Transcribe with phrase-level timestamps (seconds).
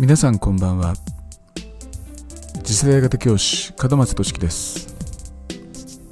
[0.00, 0.94] 皆さんこんばんは。
[2.64, 4.96] 次世代型教師門松俊樹です。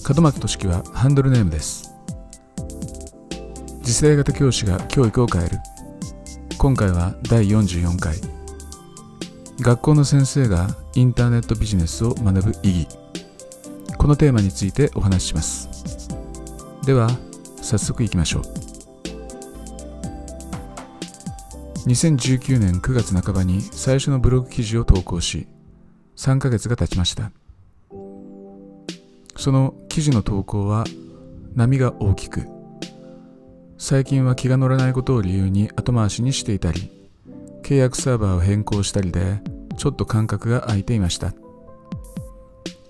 [0.07, 1.95] 門松俊樹はハンドルネームです。
[3.83, 5.59] 次世代型教師が教育を変える。
[6.59, 8.17] 今回は第44回。
[9.59, 12.89] 学校の先生がインターネットビジネスを学ぶ意義。
[13.97, 16.11] このテーマについてお話しします。
[16.85, 17.09] では
[17.63, 18.58] 早速いきましょう。
[21.89, 25.49] 2019年9月半ばに最初のブログ記事を投稿し
[26.17, 27.33] 3ヶ月が経ちました。
[29.39, 30.85] その記事の投稿は
[31.55, 32.47] 波が大きく
[33.79, 36.91] 最近は気が乗らないことを理由に後回しにしていたり
[37.63, 39.41] 契約サーバーを変更したりで
[39.79, 41.33] ちょっと感覚が空いていました。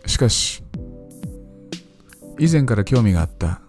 [0.07, 0.65] しかし
[2.41, 3.61] 以前から興味があった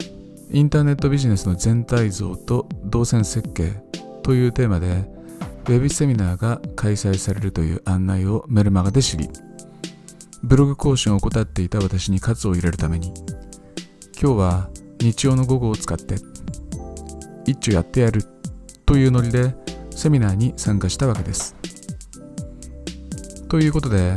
[0.50, 3.74] インターネットビジネスの全体像と動線設計
[4.24, 5.19] というテーマで
[5.70, 9.30] ウェブセミナーが開催されるという案内をメルマガで知り
[10.42, 13.14] ブログ更新を怠っていた私に喝を入れるために
[14.20, 16.16] 今日は日曜の午後を使って
[17.46, 18.24] 一丁やってやる
[18.88, 19.54] というノリで
[19.92, 21.56] セミナーに参加したわけです。
[23.48, 24.16] ということで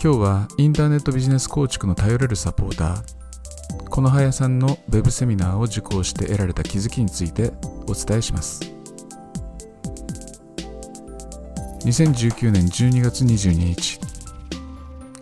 [0.00, 7.52] 今日はインターネットビジネス構築の頼れるサポーターこのはやさんのウェブセミナーを受講して得られた気づきについて
[7.88, 8.75] お伝えします。
[11.86, 14.00] 2019年12月22日。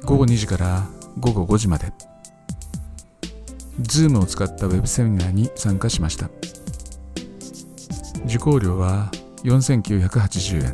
[0.03, 0.87] 午後2時から
[1.21, 1.93] 午後5時まで。
[3.83, 6.31] Zoom を使ったウェブセミナーに参加しました。
[8.25, 9.11] 受講料は
[9.43, 10.73] 4980円。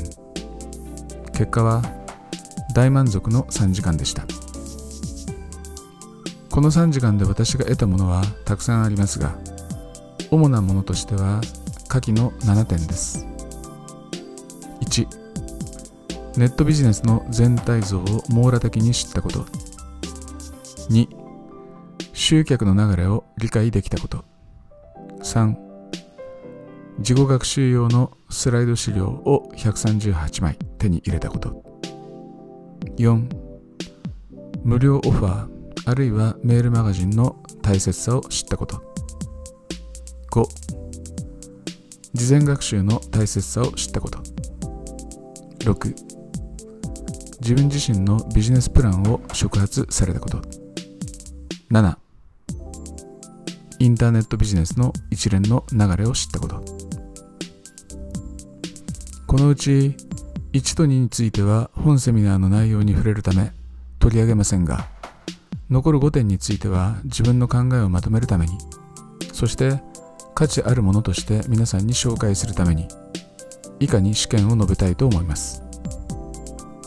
[1.32, 1.82] 結果は
[2.72, 4.24] 大満足の3時間でした。
[6.52, 9.36] この3時間で私が得たものはたくさんありますが
[10.30, 11.40] 主なものとしては
[11.88, 13.26] 下記の7点です。
[14.82, 15.29] 1
[16.40, 19.40] ネットビジネスの全体像を網羅的に知ったこと。
[20.88, 21.06] 2
[22.14, 24.24] 集客の流れを理解できたこと。
[25.22, 25.54] 3
[26.96, 31.62] 自己学習用のスライド資料を138枚手に入れたこと。
[32.96, 33.22] 4
[34.64, 35.48] 無料オファー
[35.84, 38.82] あるいはメールマガジンの大切さを知ったこと。
[40.30, 40.46] 5
[42.14, 44.20] 事前学習の大切さを知ったこと。
[45.66, 46.09] 6
[47.40, 50.42] 自分自身のビジネスプランを触発されたこと。
[51.70, 51.96] 7
[53.78, 56.62] インターネットビジネスの一連の流れを知ったこと。
[59.26, 59.94] このうち
[60.52, 63.52] 1と2については本セミナーの内容に触れるため
[64.00, 64.88] 取り上げませんが
[65.70, 68.58] 残る5点については自分の考えをまとめるために
[69.32, 69.80] そして
[70.34, 72.88] 価値あるものとして皆さんに紹介するために
[73.78, 75.69] 以下に試験を述べたいと思います。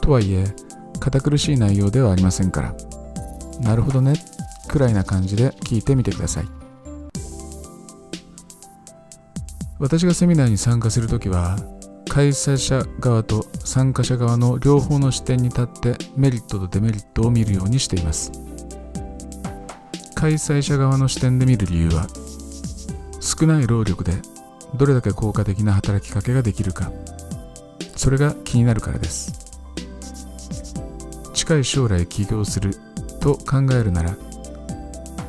[0.04, 0.44] とはいえ
[1.00, 2.76] 堅苦しい内容ではありませんから。
[3.62, 4.16] なるほどね。
[4.68, 6.46] くらいな感じで聞いてみてください。
[9.80, 11.58] 私がセミナーに参加するときは
[12.10, 18.30] 開催者側と参加者側の両方の視点に立ってメリットとデメリットを見るようにしています。
[20.16, 22.08] 開催者側の視点で見る理由は
[23.22, 24.12] 少ない労力で
[24.76, 26.92] どれだけ効果的な働きかけができるか。
[27.96, 29.43] それが気になるからです。
[31.44, 32.74] 近い将来起業する
[33.20, 34.16] と考えるなら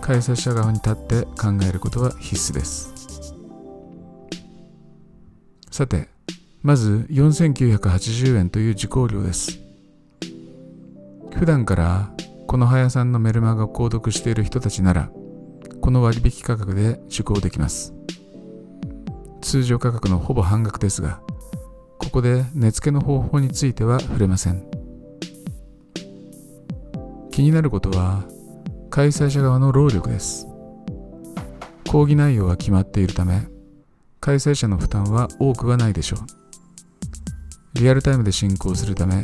[0.01, 3.35] 開催者側に立って考えることは必須です。
[5.73, 6.09] さて
[6.63, 9.59] まず4980円という受講料です。
[11.35, 12.13] 普段から
[12.47, 15.11] このはやさんのメルマガを購読している人たちなら
[15.81, 17.93] この割引価格で受講できます。
[19.41, 21.21] 通常価格のほぼ半額ですが
[21.99, 24.74] ここで値付けの方法については触れません。
[27.35, 28.23] 気になることは
[28.91, 30.47] 開催者側の労力です。
[31.91, 33.49] 講義内容は決まっているため
[34.21, 36.21] 開催者の負担は多くはないでしょう。
[37.81, 39.21] リアルタイムで進行するため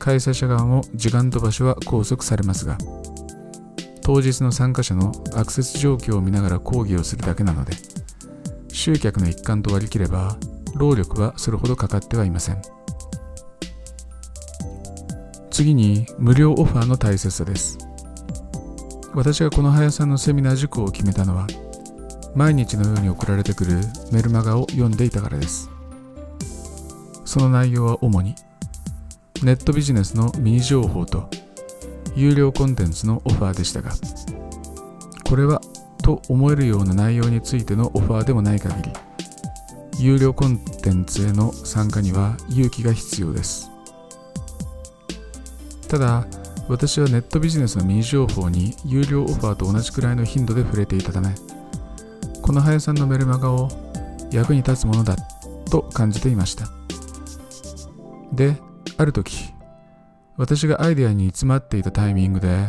[0.00, 2.78] 開催者側も時間と場所は拘束されますが
[4.02, 7.74] 当日の参加者のアクセス状況を見ながら講義をするだけなので
[8.72, 10.36] 集客の一環と割り切れば
[10.74, 12.75] 労力はそれほどかかってはいません。
[15.56, 17.78] 次に無料オファーの大切さです。
[19.14, 21.46] 私がこの速さんのセミナー受講を決めたのは
[22.34, 23.80] 毎日のように送られてくる
[24.12, 25.70] メルマガを読んでいたからです。
[27.24, 28.34] その内容は主に
[29.42, 31.30] ネットビジネスのミニ情報と
[32.14, 33.92] 有料コンテンツのオファーでしたが
[35.24, 35.62] これは
[36.02, 38.92] と思えるような内容についてのオファーでもない限り
[39.98, 43.70] 有料コンテンツへの参加には勇気が必要です。
[45.88, 46.26] ただ
[46.68, 51.34] 私はネットビジネスのミニ情報に有料オファーと同じくらいの頻度で触れていたため
[52.42, 53.68] この林さんのメルマガを
[54.32, 55.16] 役に立つものだ
[55.70, 56.68] と感じていました。
[58.32, 58.56] で
[58.98, 59.52] ある時
[60.36, 62.68] 私がアイデアに詰まっていたタイミングで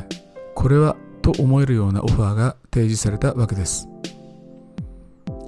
[0.55, 3.89] これはと思えるようなオファーが提示されたわけです。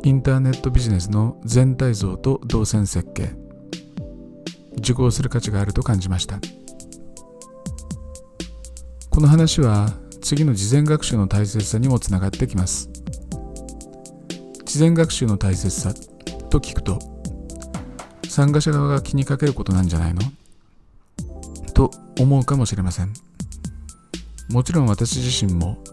[0.04, 3.32] インターネットビジネスの全体像と動線設計
[4.78, 6.40] 受講する価値があると感じました。
[9.20, 12.90] この話は次の事前学習の大切さにもつながってきます。
[14.64, 15.94] 事前学習の大切さ
[16.50, 17.00] と聞くと
[18.30, 20.22] 参加者側が気にかけることなんじゃないの？
[21.74, 23.12] と思うかもしれません。
[24.50, 25.84] もちろん私自身も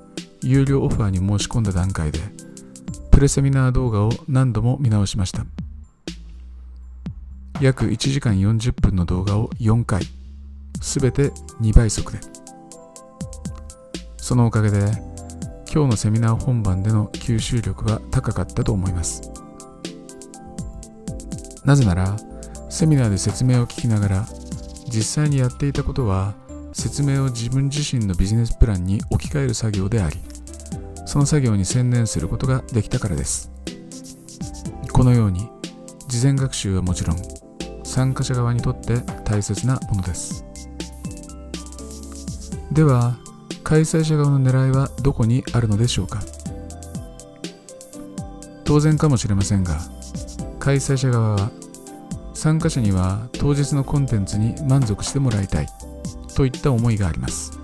[0.41, 2.21] 有料オファーに申し込んだ段階で
[3.11, 5.45] プレセミナー動画を何度も見直しました。
[7.61, 10.05] 約1時間40分の動画を4回
[10.81, 11.31] すべて
[11.61, 12.21] 2倍速で。
[14.27, 14.79] そのおかげで
[15.73, 19.23] 今日のセミナー本番での吸収力は高かったと思います。
[21.65, 22.17] なぜなら
[22.69, 24.27] セミナーで説明を聞きながら
[24.89, 26.35] 実際にやっていたことは
[26.73, 30.17] 説明を自分自身のビジネスプランに置き換える作業であり
[31.05, 33.53] その作業に専念することができたからです。
[34.93, 35.49] このように
[36.09, 37.17] 事前学習はもちろん
[37.85, 40.45] 参加者側にとって大切なものです。
[42.73, 43.21] では
[43.67, 46.21] 開催者側の狙いはどこにあるのでしょうか？
[48.65, 49.81] 当然かもしれませんが
[50.61, 51.51] 開催者側は
[52.33, 55.67] 参加者には当日のコンテンツに満足してもらいたい
[56.37, 57.59] といった思いがあります。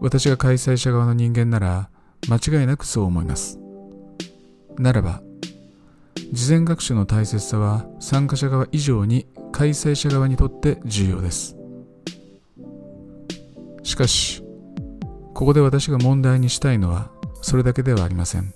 [0.00, 1.88] 私が開催者側の人間なら
[2.28, 3.58] 間違いなくそう思います。
[4.76, 5.22] ならば
[6.30, 11.56] 事前学習の大切さは参加者側以上に開催者側にとって重要です。
[13.82, 14.44] しかし
[15.38, 17.12] ここで私が問題にしたいのは
[17.42, 18.52] それだけではありません。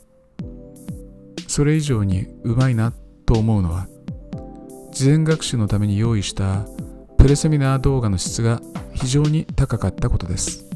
[1.47, 2.93] それ以上にうまいな
[3.25, 3.87] と思うのは
[4.91, 6.67] 事前学習のために用意した
[7.19, 8.61] プレセミナー動画の質が
[8.95, 10.69] 非常に高かったことです。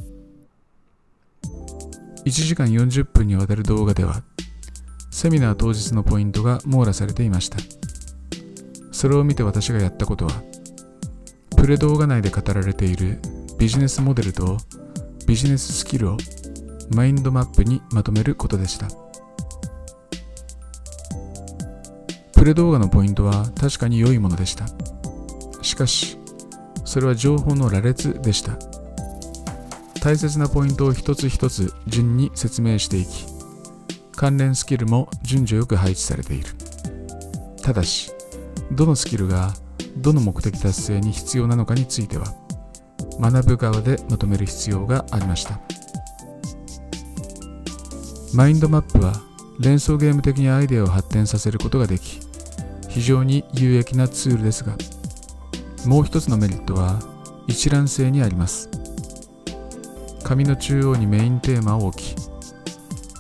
[2.25, 4.23] 1時間40分にわたる動画では
[5.11, 7.59] セミナー当日のポイントが網羅されていました。
[8.93, 10.31] それを見て私がやったことは
[11.57, 13.19] プレ動画内で語られている
[13.59, 14.59] ビジネスモデルと
[15.27, 16.17] ビジネススキルを
[16.95, 18.87] マインドマップにまとめることでした。
[22.33, 24.67] プレ動画のポイントは確かに良いものでした。
[25.63, 26.17] しかし
[26.85, 28.57] それは情報の羅列でした。
[30.01, 33.27] 大切なポイントを一つ一つ順に説明していき
[34.15, 36.47] 関連スキルも順序よく配置されている。
[37.61, 38.13] ただし
[38.71, 39.53] どのスキルが
[39.97, 42.27] どの目的達成に必要なのかについては
[43.21, 45.61] 学ぶ側でまとめる必要がありました。
[48.35, 49.15] マインドマップは
[49.59, 52.21] 連想ゲーム的にアイデアを発展させることができ
[52.89, 54.77] 非常に有益なツールですが
[55.87, 57.01] もう一つのメリットは
[57.47, 58.69] 一覧性にあります。
[60.23, 62.17] 紙の中央にメインテーマを置き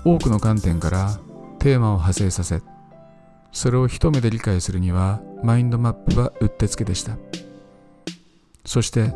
[0.04, 1.18] 多くの観点から
[1.60, 2.60] テーマを派生させ
[3.52, 7.16] それを一目で理解するにはマインドマップはうってつけでした。
[8.64, 9.14] そして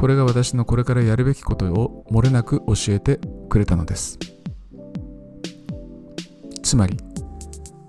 [0.00, 4.18] これが私のこれからやるべきことを漏れなく教えてくれたのです。
[6.62, 6.96] つまり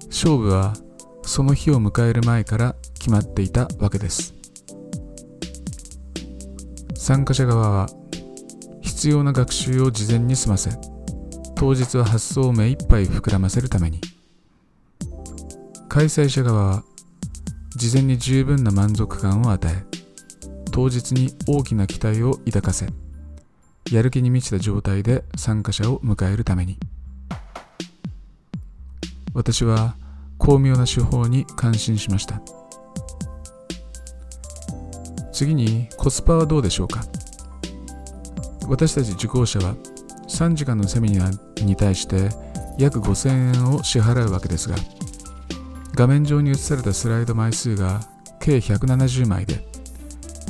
[0.07, 0.73] 勝負は
[1.21, 4.33] その日を迎える前から決まっていたわけです。
[6.95, 7.87] 参加者側は
[8.81, 10.71] 必要な学習を事前に済ませ
[11.55, 14.01] 当日は発想を目いっぱい膨らませるために。
[15.87, 16.83] 開催者側は
[17.77, 20.00] 事前に十分な満足感を与え
[20.71, 22.87] 当日に大きな期待を抱かせ
[23.91, 26.77] やる気に満ちた状態で参加者を迎えるために。
[29.33, 29.95] 私は
[30.37, 32.41] 巧妙な手法に感心しました。
[35.31, 37.03] 次にコスパはどうでしょうか？
[38.67, 39.75] 私たち受講者は
[40.27, 42.29] 3時間のセミナーに対して
[42.77, 44.75] 約5000円を支払うわけですが
[45.95, 48.01] 画面上に映されたスライド枚数が
[48.39, 49.65] 計170枚で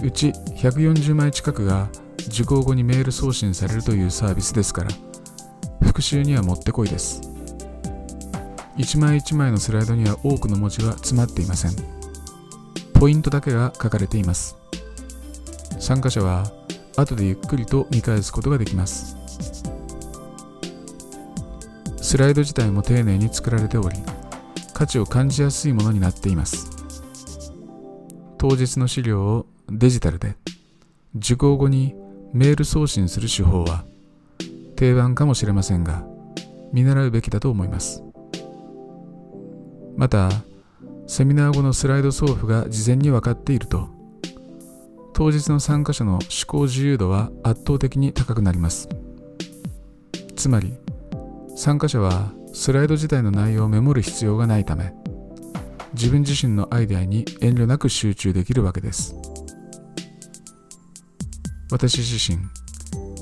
[0.03, 1.89] うち140枚近くが
[2.27, 4.89] 受講後にメール送信されるというサービスですから
[5.83, 7.21] 復習にはもってこいです。
[8.77, 11.71] 一枚一枚のスライドには多くの文字は詰まっていません。
[12.93, 14.57] ポイントだけが書かれています。
[15.79, 16.51] 参加者は
[16.95, 19.17] 後でゆっくりと見返すことができます。
[22.01, 23.97] スライド自体も丁寧に作られており
[24.73, 26.69] 価値を感じやすいものになっています。
[28.37, 30.35] 当日の資料をデジタルで
[31.15, 31.95] 受講後に
[32.33, 33.85] メール送信する手法は
[34.75, 36.05] 定番かもしれませんが
[36.73, 38.03] 見習うべきだと思います。
[39.95, 40.29] また
[41.07, 43.89] セミナー後のスライド送付が事前に分かっていると
[45.13, 48.89] 当日の参加者の思考自由度は圧倒的に高くなります。
[50.35, 50.73] つまり
[51.55, 54.93] 参加者はスライド自体の内容をメモる必要がないため
[55.93, 59.15] 自分自身のアイデアに遠慮なく集中できるわけです。
[61.71, 62.37] 私自身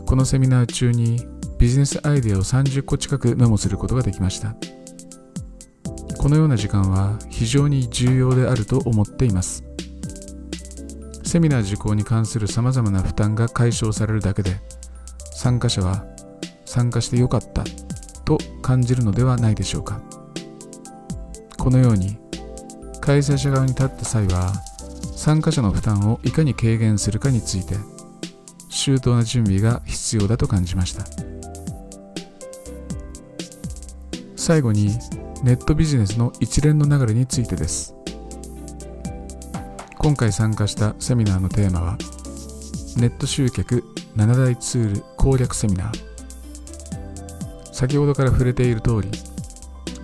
[0.08, 1.26] このセミナー中に
[1.60, 4.56] ビジネスアイデアを30個近くメモすることができました。
[6.18, 9.64] このような時間は非常に重要であると思っています。
[11.24, 14.60] セミナー受講に関するさまざまな負担が解消されるだけで
[15.32, 16.06] 参加者は
[16.66, 17.64] 参加してよかった
[18.26, 20.02] と感じるのではないでしょうか。
[21.60, 22.18] このように
[23.00, 24.54] 開催者側に立った際は
[25.16, 27.76] 参加者の負担をいかに軽減するかについて
[28.70, 31.04] 周到な準備が必要だと感じました。
[34.36, 34.90] 最後に
[35.44, 37.94] ネットビジネスの一連の流れについてです。
[39.98, 41.98] 今回参加したセミナーのテーマは
[42.98, 43.84] ネット集客
[44.16, 47.74] 7大ツール攻略セミナー。
[47.74, 49.10] 先ほどから触れている通り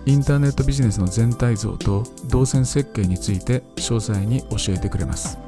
[0.06, 5.45] インターネットビジネスの全体像と動線設計について詳細に教えてくれます。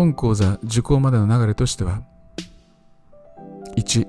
[0.00, 2.02] 本講座受講までの流れとしては
[3.76, 4.06] 1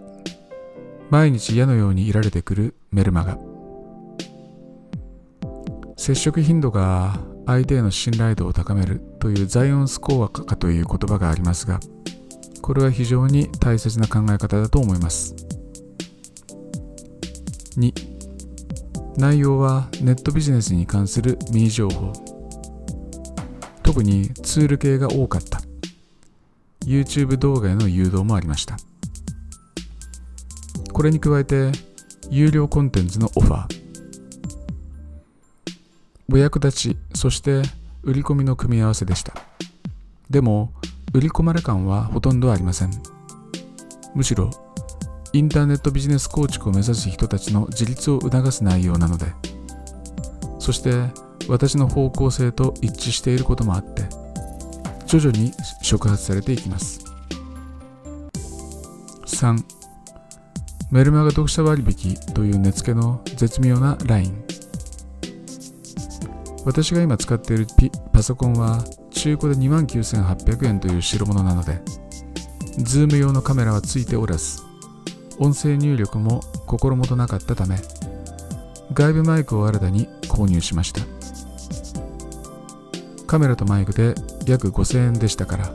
[1.09, 3.37] 毎日矢のようにいられてくるメルマガ。
[5.97, 11.81] 接触頻度が相手への信頼度を高めるというザイオンスコアかという言葉がありますが
[12.61, 15.35] これは非常に大切な考え方だと思います。
[17.77, 17.93] 2
[19.17, 22.13] 内容はネットビジネスに関するミニ情報。
[23.83, 25.60] 特にツール系が多かった。
[26.85, 28.77] YouTube 動画への誘導もありました。
[30.91, 31.71] これに加えて
[32.29, 33.81] 有料コンテンツのオファー。
[36.31, 37.61] お役立ちそして
[38.03, 39.33] 売り込みの組み合わせでした。
[40.29, 40.73] でも
[41.13, 42.91] 売り込まれ感はほとんどありません。
[44.13, 44.49] むしろ
[45.33, 49.27] インターネットビジネス構築を目指す人たちの自立を促す内容なので
[50.59, 50.91] そして
[51.47, 54.03] 私の方向性と一致していることもあって
[55.11, 55.51] 徐々に
[55.81, 57.03] 触発されていきます。
[59.25, 59.61] 3
[60.89, 64.45] メルマガ読者割引という値付けの絶妙なライン。
[66.63, 67.67] 私が今使っている
[68.13, 71.81] パソコンは中古で29,800円という代物なので
[72.77, 74.61] Zoom 用のカメラはついておらず
[75.39, 77.75] 音声入力も心もとなかったため
[78.93, 81.01] 外部マイクを新たに購入しました。
[83.27, 84.15] カメラとマイクで
[84.47, 85.73] 約5000円でしたから。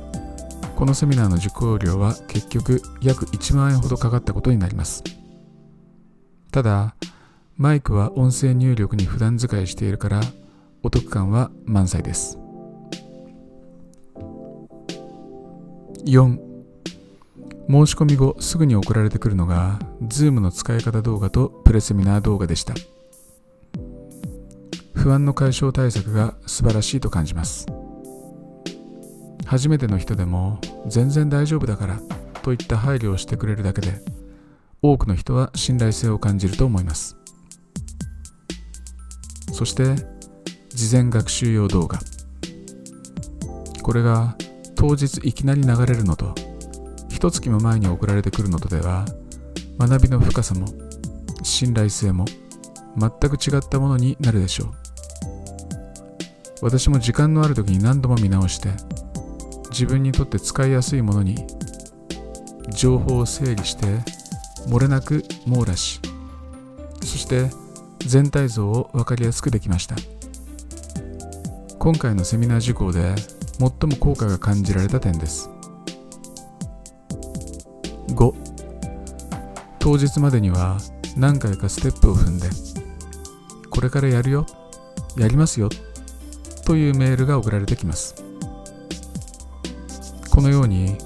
[0.76, 5.02] このセミナーの受講料は結局約1万円ほどかかったことになります。
[6.52, 6.94] ただ
[7.56, 10.20] マイクは音声入力に普段使いしているから
[10.82, 12.38] お得感は満載です。
[16.04, 16.38] 4
[17.68, 22.74] 申し込み後すぐに送られてくるのが Zoom の使い方動画とプレセミナー動画でした。
[24.92, 27.66] 不安の解消対策が素晴らしいと感じます。
[29.46, 32.00] 初めての人でも全然大丈夫だから
[32.42, 34.00] といった配慮をしてくれるだけで
[34.82, 37.16] 多くの人は信頼性を感じると思います。
[39.52, 39.94] そして
[40.68, 41.98] 事前学習用動画。
[43.82, 44.36] これが
[44.74, 46.34] 当日いきなり流れるのと
[47.08, 49.06] 一月も前に送られてくるのとでは
[49.78, 50.66] 学びの深さも
[51.42, 52.24] 信頼性も
[52.98, 54.70] 全く違ったものになるでしょう。
[56.62, 58.70] 私も時間のある時に何度も見直して
[59.78, 61.36] 自分にとって使いやすいものに
[62.70, 63.84] 情報を整理して
[64.68, 66.00] 漏れなく網羅し
[67.02, 67.50] そして
[67.98, 69.96] 全体像を分かりやすくできました。
[71.78, 73.14] 今回のセミナー受講で
[73.58, 75.50] 最も効果が感じられた点です。
[78.08, 78.34] 5
[79.78, 80.78] 当日までには
[81.16, 82.48] 何回かステップを踏んで
[83.70, 84.46] これからやるよ
[85.18, 85.68] やりますよ
[86.64, 88.25] というメールが送られてきます。
[90.36, 90.98] このように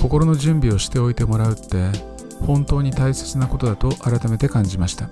[0.00, 1.90] 心の準備をしておいてもらうって
[2.40, 5.10] 本当に大切なことだと改めて感じました。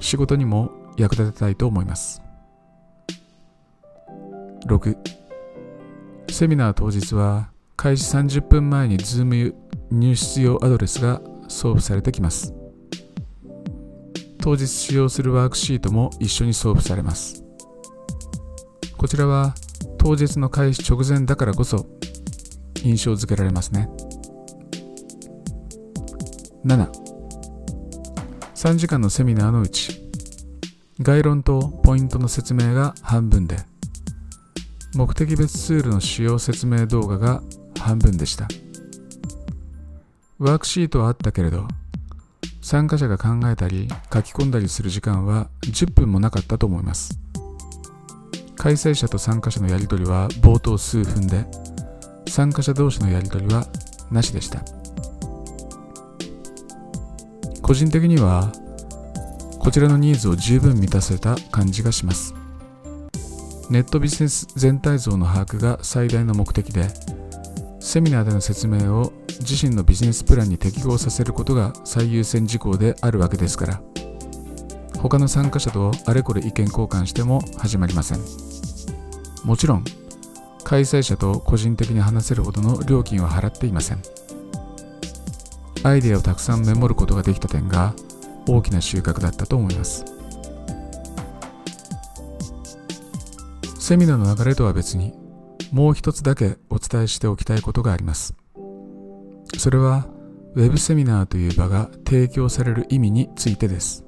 [0.00, 2.22] 仕事にも役立てたいと思います。
[4.66, 4.96] 6
[6.30, 9.54] セミナー当日は開始30分前に Zoom
[9.90, 12.54] 入室用アドレスが送付されてきます。
[14.40, 17.44] 当日使用するワークシートも一緒に送付されます。
[18.96, 19.54] こちらは
[20.02, 21.86] 当日の開始直前だからこそ
[22.82, 23.90] 印象づけられますね。
[26.64, 30.00] 73時間のセミナーのうち
[31.00, 33.58] 概論とポイントの説明が半分で
[34.94, 37.42] 目的別ツールの使用説明動画が
[37.78, 38.48] 半分でした。
[40.38, 41.68] ワークシートはあったけれど
[42.62, 47.20] 参加者が考えたり書き込んだりする時間は10分もなかったと思います。
[48.60, 51.46] 開催者と参加者のやり取りは冒頭数分で
[52.28, 53.66] 参加者同士のやり取りは
[54.10, 54.62] なしでした。
[57.62, 58.52] 個人的には
[59.60, 62.34] こちらのニーズを十分満たせた感じがします。
[63.70, 66.86] ネットビジネス全体像の把握が最大の目的で
[67.80, 73.80] セミナーでの説明を自身のビジネスプランに適合させることが最優先事項であるわけですから
[74.98, 78.49] 他の参加者とあれこれ意見交換しても始まりません。
[79.44, 79.84] もちろん
[80.64, 84.02] 開催者と個人的に話せるほどの料金は払っていません。
[85.82, 87.94] アイデアをたくさんメモることができた点が
[88.46, 90.04] 大きな収穫だったと思います。
[93.78, 95.14] セミナーの流れとは別に
[95.72, 98.34] もう一つだけお伝えしておきたいことがあります。
[99.56, 100.06] それは
[100.54, 104.04] Web セミナーという場が提供される意味についてです。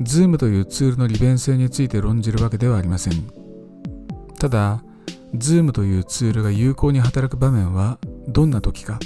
[0.00, 3.14] Zoom というツールの利便性について論じるわけではありません。
[4.38, 4.82] ただ
[5.34, 7.98] Zoom というツールが有効に働く場面は
[8.28, 8.98] どんな時か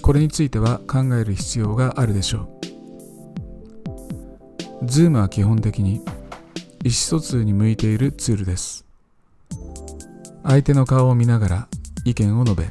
[0.00, 2.48] これについては考える必要があるでしょ
[4.82, 4.84] う。
[4.84, 5.96] Zoom は基本的に
[6.82, 8.84] 意思疎通に向いているツールです。
[10.44, 11.68] 相手の顔を見ながら
[12.04, 12.68] 意見を述べ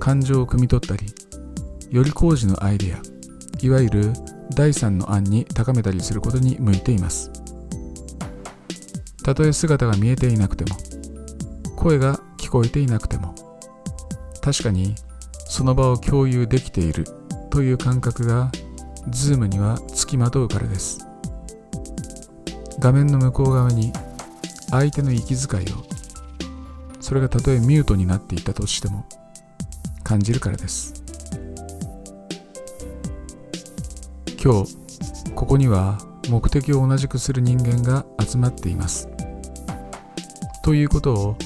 [0.00, 1.06] 感情を汲み取ったり
[1.90, 2.98] より工事のアイデア
[3.60, 4.12] いわゆる
[4.50, 7.30] 第三の案に高めたりすることに向いています。
[9.22, 10.76] たとえ姿が見えていなくても
[11.76, 13.34] 声が聞こえていなくても
[14.40, 14.96] 確かに
[15.46, 17.06] その場を共有できている
[17.50, 18.50] という感覚が
[19.10, 21.06] ズームにはつきまとうからです。
[22.78, 23.92] 画面の向こう側に
[24.70, 25.84] 相手の息遣いを
[27.00, 29.06] それがたとえミュートになっていたとしても
[30.02, 31.01] 感じるからです。
[34.44, 34.74] 今日
[35.36, 39.08] ここには目的を同じくする人間が集まっています。
[40.64, 41.36] ということを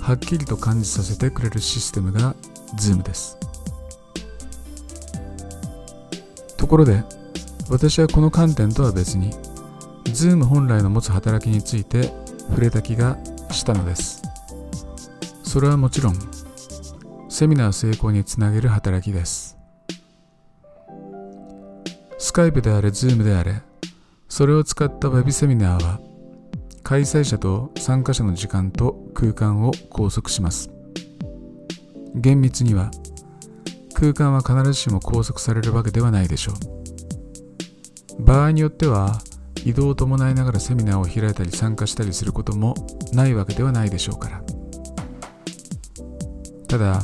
[0.00, 2.34] はっきりと感じさせてくれるシステムが
[2.76, 3.38] Zoom です。
[6.56, 7.04] ところで
[7.68, 9.30] 私はこの観点とは別に
[10.06, 12.10] Zoom 本来の持つ働きについて
[12.48, 13.16] 触れた気が
[13.52, 14.22] したのです。
[15.44, 16.18] それはもちろん
[17.28, 19.59] セミナー成功につなげる働きです。
[22.30, 23.60] スカイプであれ、ズームであれ、
[24.28, 25.98] それを使った Web セミナーは、
[26.84, 30.70] 開催者と参加者の時間と空間を拘束します。
[32.14, 32.92] 厳密には、
[33.94, 36.52] 空間は必ずしも拘束されるわけではないでしょ
[38.20, 38.22] う。
[38.22, 39.18] 場合によっては、
[39.64, 42.76] 移動を伴いながらセミナーを開いたり参加したりすることも
[43.12, 44.42] ないわけではないでしょうから。
[46.68, 47.02] ただ、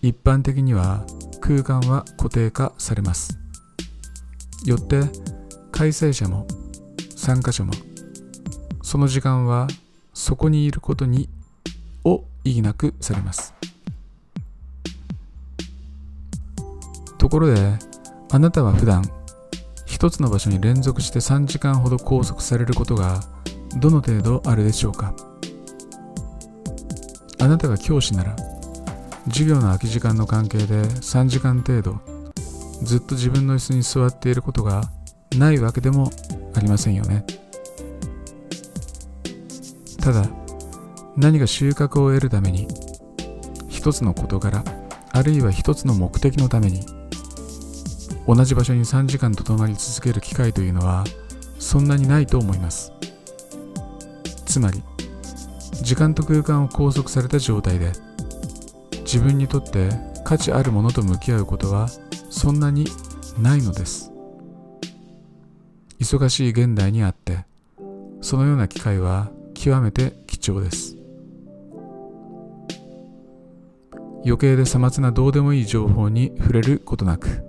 [0.00, 1.04] 一般的には
[1.42, 3.41] 空間は固定化されます。
[4.64, 5.00] よって
[5.70, 6.46] 開催者も
[7.16, 7.72] 参加者も
[8.82, 9.68] その時間は
[10.12, 11.28] そこにいることに
[12.04, 13.54] を意義なくされます。
[17.18, 17.78] ところで
[18.30, 19.04] あなたは普段
[19.86, 23.20] 一つの場所に連続して3時間ほど拘束されることが
[23.78, 25.14] どの程度あるでしょうか。
[27.38, 28.36] あなたが教師なら
[29.26, 32.11] 授業の空き時間の関係で3時間程度
[32.82, 34.82] ずっと自分の椅子に座っていることが
[35.36, 36.10] ないわけでも
[36.54, 37.24] ありませんよね。
[40.00, 40.26] ただ
[41.16, 42.66] 何か収穫を得るために
[43.68, 44.64] 一つの事柄
[45.12, 46.84] あるいは一つの目的のために
[48.26, 51.04] 同じ場所に3時間と泊まり続ける機会というのは
[51.58, 52.92] そんなにないと思います。
[54.46, 54.82] つまり
[55.82, 57.92] 時間と空間を拘束された状態で
[59.04, 59.88] 自分にとって
[60.24, 61.88] 価値あるものと向き合うことは
[62.32, 62.86] そんなに
[63.38, 64.10] ないのです。
[66.00, 67.44] 忙しい現代にあって
[68.20, 70.96] そのような機会は極めて貴重です。
[74.24, 77.44] 余計でさまつなどうでもいい情報に触れることなく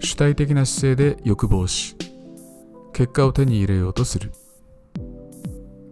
[0.00, 1.96] 主体的な姿勢で欲望し
[2.92, 4.32] 結果を手に入れようとする。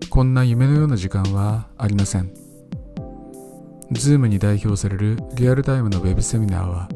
[0.09, 2.33] こんな夢のような時間はありません。
[3.93, 6.89] Zoom に代表されるリアルタイムのウェブセミナーは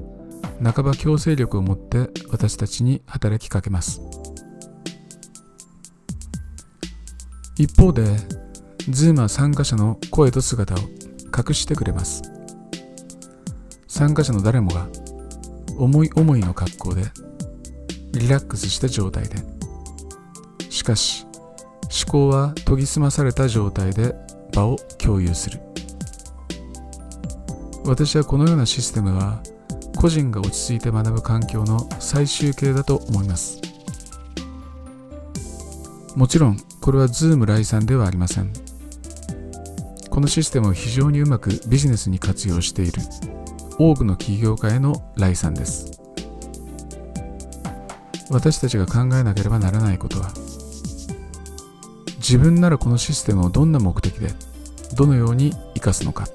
[0.62, 4.00] 半ば強制力を持って私たちに働きかけます。
[7.56, 8.04] 一方で
[8.88, 10.78] Zoom は参加者の声と姿を
[11.36, 12.22] 隠してくれます。
[13.86, 14.88] 参加者の誰もが
[15.76, 17.02] 思い思いの格好で
[18.12, 19.36] リラックスした状態で。
[20.70, 21.26] しかし
[22.04, 24.14] 思考は研ぎ澄まされた状態で
[24.54, 25.60] 場を共有する。
[27.84, 29.42] 私はこのようなシステムは
[29.98, 33.60] 個人が落ち着いて学ぶ環境の最終形だと思います。
[36.14, 38.52] もちろんこれはズーム来産ではありません。
[40.08, 43.02] このシステムを非常にうまくビジネスに活用している
[43.76, 45.90] 多くの起業家への来産です。
[48.30, 50.30] 私たちが考えなければならないことは
[52.18, 54.28] 自分ならこのシステムをどんな目的で
[54.94, 56.28] どのように生かすのか。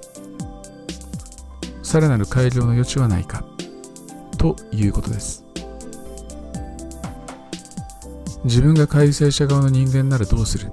[1.82, 3.53] さらなる改良の余地はないか。
[4.44, 5.46] ということです。
[8.44, 10.70] 自分が改正者側の人間ならどうする？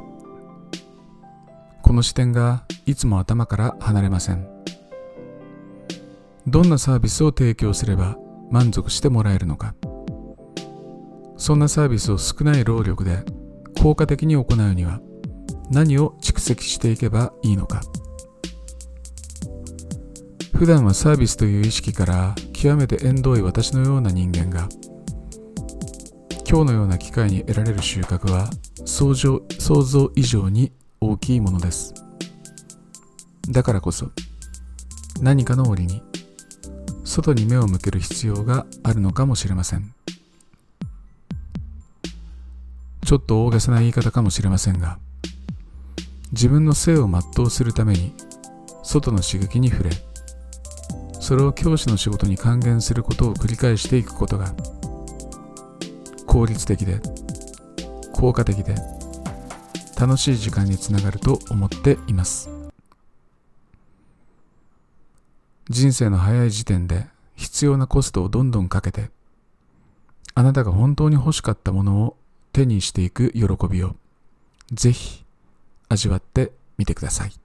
[1.81, 4.49] この視点がいつも頭から離れません。
[6.49, 8.17] どんなサービスを提供すれば
[8.51, 9.77] 満足してもらえるのか？
[11.37, 13.23] そんなサービスを少ない労力で
[13.81, 14.99] 効果的に行うには
[15.71, 17.83] 何を蓄積していけばいいのか？
[20.57, 24.68] 普段はサービスという意識から極めて縁遠い私のような人間が
[26.46, 28.51] 今日のような機会に得られる収穫は
[28.85, 30.70] 想像想像以上に
[31.01, 31.94] 大きいものです。
[33.49, 34.11] だからこそ
[35.23, 36.03] 何かの折に
[37.03, 39.94] 外に目を向ける必要があるのかもしれません。
[43.07, 44.99] ちょっと大げさな言い方かもしれませんが
[46.33, 48.12] 自分の性を全うするために
[48.83, 50.10] 外の刺激に触れ
[51.21, 54.55] それを教師の仕事に還元することを繰り返していくことが
[56.27, 57.01] 効率的で
[58.13, 58.75] 効果的で
[59.99, 62.49] 楽しい時間につながると思っています
[65.69, 67.07] 人生の早い時点で
[67.37, 69.11] 必要なコストをどんどんかけて
[70.35, 72.17] あなたが本当に欲しかったものを
[72.53, 73.95] 手にしていく喜びを
[74.73, 75.25] ぜひ
[75.89, 77.39] 味わってみてください。